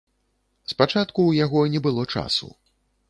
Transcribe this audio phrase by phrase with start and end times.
[0.71, 2.51] Спачатку ў яго не было часу.